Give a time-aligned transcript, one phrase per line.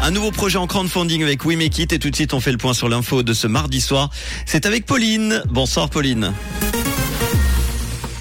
[0.00, 2.52] Un nouveau projet en crowdfunding avec We Make It et tout de suite on fait
[2.52, 4.08] le point sur l'info de ce mardi soir.
[4.46, 5.42] C'est avec Pauline.
[5.50, 6.32] Bonsoir Pauline.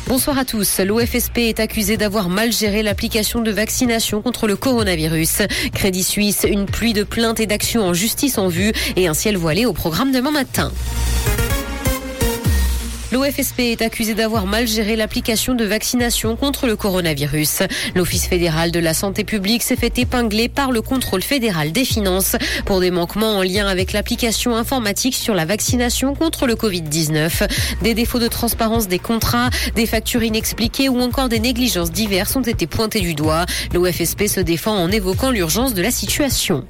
[0.10, 0.82] Bonsoir à tous.
[0.82, 5.44] L'OFSP est accusé d'avoir mal géré l'application de vaccination contre le coronavirus.
[5.74, 9.38] Crédit Suisse, une pluie de plaintes et d'actions en justice en vue et un ciel
[9.38, 10.74] voilé au programme demain matin.
[13.12, 17.64] L'OFSP est accusé d'avoir mal géré l'application de vaccination contre le coronavirus.
[17.94, 22.38] L'Office fédéral de la santé publique s'est fait épingler par le contrôle fédéral des finances
[22.66, 27.50] pour des manquements en lien avec l'application informatique sur la vaccination contre le Covid-19.
[27.82, 32.42] Des défauts de transparence des contrats, des factures inexpliquées ou encore des négligences diverses ont
[32.42, 33.46] été pointés du doigt.
[33.74, 36.66] L'OFSP se défend en évoquant l'urgence de la situation.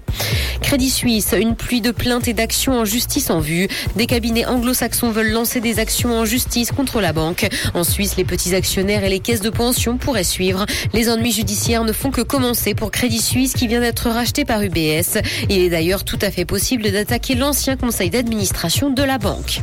[0.72, 3.68] Crédit Suisse, une pluie de plaintes et d'actions en justice en vue.
[3.98, 7.46] Des cabinets anglo-saxons veulent lancer des actions en justice contre la banque.
[7.74, 10.66] En Suisse, les petits actionnaires et les caisses de pension pourraient suivre.
[10.94, 14.62] Les ennuis judiciaires ne font que commencer pour Crédit Suisse qui vient d'être racheté par
[14.62, 15.20] UBS.
[15.50, 19.60] Il est d'ailleurs tout à fait possible d'attaquer l'ancien conseil d'administration de la banque.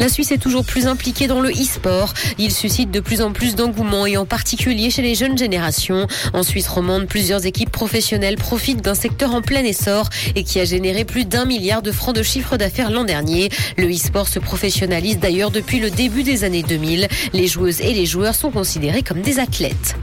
[0.00, 2.14] La Suisse est toujours plus impliquée dans le e-sport.
[2.38, 6.08] Il suscite de plus en plus d'engouement et en particulier chez les jeunes générations.
[6.32, 10.64] En Suisse romande, plusieurs équipes professionnelles profitent d'un secteur en plein essor et qui a
[10.64, 13.48] généré plus d'un milliard de francs de chiffre d'affaires l'an dernier.
[13.76, 17.08] Le e-sport se professionnalise d'ailleurs depuis le début des années 2000.
[17.32, 19.96] Les joueuses et les joueurs sont considérés comme des athlètes.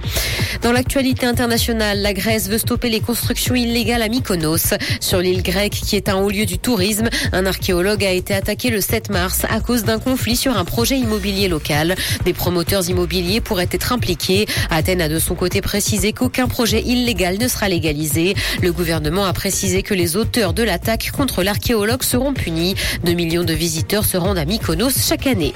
[0.61, 4.73] Dans l'actualité internationale, la Grèce veut stopper les constructions illégales à Mykonos.
[4.99, 8.69] Sur l'île grecque, qui est un haut lieu du tourisme, un archéologue a été attaqué
[8.69, 11.95] le 7 mars à cause d'un conflit sur un projet immobilier local.
[12.25, 14.47] Des promoteurs immobiliers pourraient être impliqués.
[14.69, 18.35] Athènes a de son côté précisé qu'aucun projet illégal ne sera légalisé.
[18.61, 22.75] Le gouvernement a précisé que les auteurs de l'attaque contre l'archéologue seront punis.
[23.03, 25.53] Deux millions de visiteurs se rendent à Mykonos chaque année.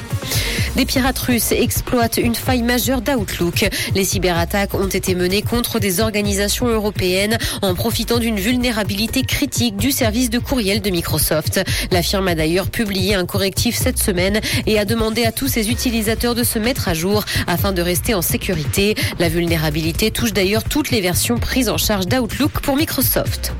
[0.75, 3.69] Des pirates russes exploitent une faille majeure d'Outlook.
[3.93, 9.91] Les cyberattaques ont été menées contre des organisations européennes en profitant d'une vulnérabilité critique du
[9.91, 11.61] service de courriel de Microsoft.
[11.91, 15.69] La firme a d'ailleurs publié un correctif cette semaine et a demandé à tous ses
[15.69, 18.95] utilisateurs de se mettre à jour afin de rester en sécurité.
[19.19, 23.53] La vulnérabilité touche d'ailleurs toutes les versions prises en charge d'Outlook pour Microsoft.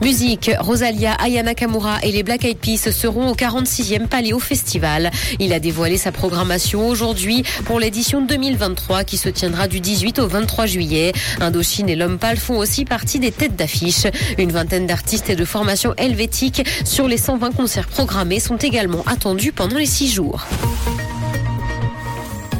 [0.00, 5.10] Musique, Rosalia, Aya Nakamura et les Black Eyed Peas seront au 46e Paléo Festival.
[5.38, 10.28] Il a dévoilé sa programmation aujourd'hui pour l'édition 2023 qui se tiendra du 18 au
[10.28, 11.12] 23 juillet.
[11.40, 14.06] Indochine et L'Homme font aussi partie des têtes d'affiche.
[14.38, 19.52] Une vingtaine d'artistes et de formations helvétiques sur les 120 concerts programmés sont également attendus
[19.52, 20.46] pendant les six jours.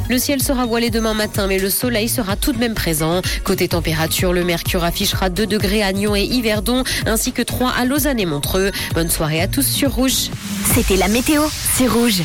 [0.09, 3.21] Le ciel sera voilé demain matin, mais le soleil sera tout de même présent.
[3.43, 7.85] Côté température, le mercure affichera 2 degrés à Nyon et Yverdon, ainsi que 3 à
[7.85, 8.71] Lausanne et Montreux.
[8.93, 10.29] Bonne soirée à tous sur Rouge.
[10.73, 12.21] C'était la météo, c'est Rouge.